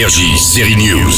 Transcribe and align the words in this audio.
Énergie, 0.00 0.38
série 0.38 0.76
News. 0.76 1.12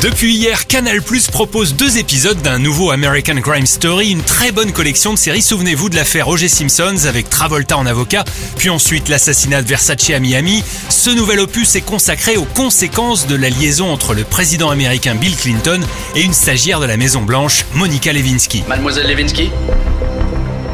Depuis 0.00 0.34
hier, 0.34 0.66
Canal 0.68 1.02
Plus 1.02 1.26
propose 1.26 1.74
deux 1.74 1.98
épisodes 1.98 2.40
d'un 2.40 2.58
nouveau 2.58 2.90
American 2.90 3.38
Crime 3.42 3.66
Story, 3.66 4.10
une 4.10 4.22
très 4.22 4.52
bonne 4.52 4.72
collection 4.72 5.12
de 5.12 5.18
séries. 5.18 5.42
Souvenez-vous 5.42 5.90
de 5.90 5.96
l'affaire 5.96 6.28
O.J. 6.28 6.48
Simpsons 6.48 7.04
avec 7.04 7.28
Travolta 7.28 7.76
en 7.76 7.84
avocat, 7.84 8.24
puis 8.56 8.70
ensuite 8.70 9.10
l'assassinat 9.10 9.60
de 9.60 9.68
Versace 9.68 10.08
à 10.08 10.18
Miami. 10.18 10.64
Ce 10.88 11.10
nouvel 11.10 11.40
opus 11.40 11.76
est 11.76 11.82
consacré 11.82 12.38
aux 12.38 12.46
conséquences 12.46 13.26
de 13.26 13.36
la 13.36 13.50
liaison 13.50 13.92
entre 13.92 14.14
le 14.14 14.24
président 14.24 14.70
américain 14.70 15.14
Bill 15.14 15.36
Clinton 15.36 15.80
et 16.14 16.22
une 16.22 16.32
stagiaire 16.32 16.80
de 16.80 16.86
la 16.86 16.96
Maison 16.96 17.20
Blanche, 17.20 17.66
Monica 17.74 18.14
Lewinsky. 18.14 18.64
Mademoiselle 18.66 19.08
Lewinsky? 19.08 19.50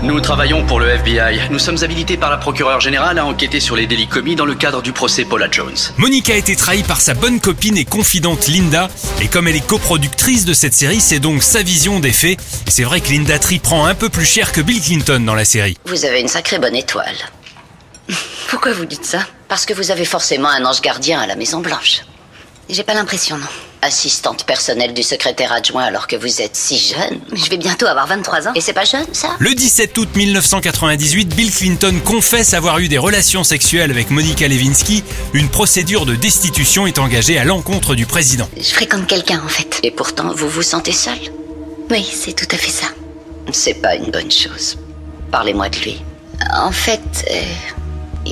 Nous 0.03 0.19
travaillons 0.21 0.65
pour 0.65 0.81
le 0.81 0.89
FBI. 0.89 1.51
Nous 1.51 1.59
sommes 1.59 1.85
habilités 1.85 2.17
par 2.17 2.31
la 2.31 2.39
procureure 2.39 2.81
générale 2.81 3.19
à 3.19 3.27
enquêter 3.27 3.61
sur 3.61 3.77
les 3.77 3.87
délits 3.87 4.09
commis 4.09 4.35
dans 4.35 4.47
le 4.47 4.55
cadre 4.55 4.81
du 4.81 4.93
procès 4.93 5.27
Paula 5.27 5.49
Jones. 5.51 5.77
Monica 5.99 6.33
a 6.33 6.37
été 6.37 6.57
trahie 6.57 6.83
par 6.83 7.03
sa 7.03 7.13
bonne 7.13 7.39
copine 7.39 7.77
et 7.77 7.85
confidente 7.85 8.47
Linda, 8.49 8.89
et 9.21 9.29
comme 9.29 9.47
elle 9.47 9.57
est 9.57 9.67
coproductrice 9.67 10.47
de 10.47 10.55
cette 10.55 10.73
série, 10.73 11.03
c'est 11.03 11.19
donc 11.19 11.43
sa 11.43 11.63
vision 11.63 12.01
des 12.01 12.13
faits. 12.13 12.41
Et 12.67 12.71
c'est 12.71 12.83
vrai 12.83 13.03
que 13.03 13.11
Linda 13.11 13.39
Tree 13.39 13.59
prend 13.59 13.85
un 13.85 13.95
peu 13.95 14.09
plus 14.09 14.25
cher 14.25 14.53
que 14.53 14.63
Bill 14.63 14.81
Clinton 14.81 15.21
dans 15.21 15.35
la 15.35 15.45
série. 15.45 15.77
Vous 15.85 16.07
avez 16.07 16.21
une 16.21 16.29
sacrée 16.29 16.59
bonne 16.59 16.77
étoile. 16.77 17.17
Pourquoi 18.49 18.73
vous 18.73 18.87
dites 18.87 19.05
ça? 19.05 19.27
Parce 19.49 19.67
que 19.67 19.75
vous 19.75 19.91
avez 19.91 20.07
forcément 20.07 20.49
un 20.49 20.65
ange 20.65 20.81
gardien 20.81 21.21
à 21.21 21.27
la 21.27 21.37
Maison 21.37 21.61
Blanche. 21.61 22.01
J'ai 22.71 22.85
pas 22.85 22.95
l'impression, 22.95 23.37
non. 23.37 23.47
Assistante 23.83 24.45
personnelle 24.45 24.93
du 24.93 25.03
secrétaire 25.03 25.53
adjoint 25.53 25.85
alors 25.85 26.07
que 26.07 26.15
vous 26.15 26.43
êtes 26.43 26.55
si 26.55 26.79
jeune. 26.79 27.21
Je 27.33 27.49
vais 27.49 27.57
bientôt 27.57 27.87
avoir 27.87 28.07
23 28.07 28.49
ans. 28.49 28.53
Et 28.55 28.61
c'est 28.61 28.75
pas 28.75 28.85
jeune, 28.85 29.07
ça? 29.13 29.31
Le 29.39 29.55
17 29.55 29.97
août 29.97 30.09
1998, 30.15 31.35
Bill 31.35 31.51
Clinton 31.51 31.95
confesse 32.05 32.53
avoir 32.53 32.79
eu 32.79 32.89
des 32.89 32.99
relations 32.99 33.43
sexuelles 33.43 33.91
avec 33.91 34.11
Monica 34.11 34.47
Lewinsky. 34.49 35.03
Une 35.33 35.49
procédure 35.49 36.05
de 36.05 36.15
destitution 36.15 36.87
est 36.87 36.99
engagée 36.99 37.39
à 37.39 37.45
l'encontre 37.45 37.95
du 37.95 38.05
président. 38.05 38.49
Je 38.57 38.63
fréquente 38.75 39.07
quelqu'un, 39.07 39.41
en 39.45 39.49
fait. 39.49 39.81
Et 39.83 39.91
pourtant, 39.91 40.35
vous 40.35 40.49
vous 40.49 40.63
sentez 40.63 40.93
seul? 40.93 41.19
Oui, 41.91 42.05
c'est 42.05 42.35
tout 42.35 42.55
à 42.55 42.59
fait 42.59 42.71
ça. 42.71 42.87
C'est 43.51 43.81
pas 43.81 43.95
une 43.95 44.11
bonne 44.11 44.31
chose. 44.31 44.77
Parlez-moi 45.31 45.71
de 45.71 45.79
lui. 45.79 46.03
En 46.55 46.71
fait, 46.73 47.01
euh, 47.31 47.43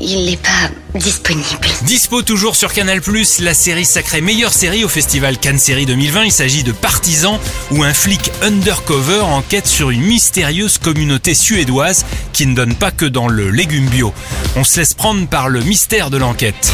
il 0.00 0.24
n'est 0.24 0.36
pas 0.36 0.70
disponible. 0.94 1.68
Dispo 1.82 2.22
toujours 2.22 2.56
sur 2.56 2.72
Canal+, 2.72 3.00
la 3.40 3.54
série 3.54 3.84
sacrée 3.84 4.20
meilleure 4.20 4.52
série 4.52 4.84
au 4.84 4.88
festival 4.88 5.38
Cannes 5.38 5.58
Série 5.58 5.86
2020. 5.86 6.24
Il 6.24 6.32
s'agit 6.32 6.62
de 6.62 6.72
Partisans, 6.72 7.38
où 7.70 7.82
un 7.82 7.94
flic 7.94 8.30
undercover 8.42 9.20
enquête 9.20 9.66
sur 9.66 9.90
une 9.90 10.02
mystérieuse 10.02 10.78
communauté 10.78 11.34
suédoise 11.34 12.04
qui 12.32 12.46
ne 12.46 12.54
donne 12.54 12.74
pas 12.74 12.90
que 12.90 13.04
dans 13.04 13.28
le 13.28 13.50
légume 13.50 13.88
bio. 13.88 14.12
On 14.56 14.64
se 14.64 14.80
laisse 14.80 14.94
prendre 14.94 15.26
par 15.26 15.48
le 15.48 15.60
mystère 15.60 16.10
de 16.10 16.16
l'enquête. 16.16 16.72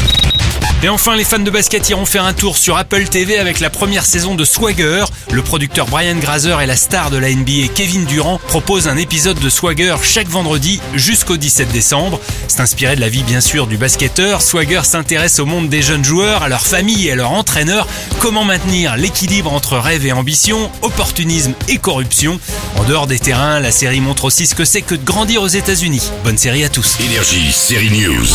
Et 0.85 0.89
enfin, 0.89 1.15
les 1.15 1.23
fans 1.23 1.39
de 1.39 1.49
basket 1.49 1.89
iront 1.89 2.05
faire 2.05 2.25
un 2.25 2.33
tour 2.33 2.59
sur 2.59 2.77
Apple 2.77 3.05
TV 3.05 3.39
avec 3.39 3.59
la 3.59 3.71
première 3.71 4.05
saison 4.05 4.35
de 4.35 4.45
Swagger. 4.45 5.05
Le 5.31 5.41
producteur 5.41 5.87
Brian 5.87 6.17
Grazer 6.17 6.61
et 6.61 6.67
la 6.67 6.75
star 6.75 7.09
de 7.09 7.17
la 7.17 7.33
NBA 7.33 7.69
Kevin 7.73 8.05
Durant 8.05 8.37
proposent 8.37 8.87
un 8.87 8.95
épisode 8.95 9.39
de 9.39 9.49
Swagger 9.49 9.95
chaque 10.03 10.27
vendredi 10.27 10.79
jusqu'au 10.93 11.37
17 11.37 11.71
décembre. 11.71 12.21
C'est 12.47 12.59
inspiré 12.59 12.95
de 12.95 13.01
la 13.01 13.09
vie 13.09 13.23
bien 13.23 13.41
sûr 13.41 13.65
du 13.65 13.77
basketteur. 13.77 14.43
Swagger 14.43 14.81
s'intéresse 14.83 15.39
au 15.39 15.47
monde 15.47 15.69
des 15.69 15.81
jeunes 15.81 16.05
joueurs, 16.05 16.43
à 16.43 16.49
leur 16.49 16.61
famille 16.61 17.07
et 17.07 17.13
à 17.13 17.15
leur 17.15 17.31
entraîneur. 17.31 17.87
Comment 18.19 18.45
maintenir 18.45 18.95
l'équilibre 18.95 19.51
entre 19.53 19.79
rêve 19.79 20.05
et 20.05 20.11
ambition, 20.11 20.69
opportunisme 20.83 21.55
et 21.67 21.79
corruption? 21.79 22.39
En 22.75 22.83
dehors 22.83 23.07
des 23.07 23.17
terrains, 23.17 23.59
la 23.59 23.71
série 23.71 24.01
montre 24.01 24.25
aussi 24.25 24.45
ce 24.45 24.53
que 24.53 24.65
c'est 24.65 24.83
que 24.83 24.93
de 24.93 25.03
grandir 25.03 25.41
aux 25.41 25.47
États-Unis. 25.47 26.11
Bonne 26.23 26.37
série 26.37 26.63
à 26.63 26.69
tous. 26.69 26.99
Énergie, 26.99 27.51
série 27.51 27.89
News. 27.89 28.27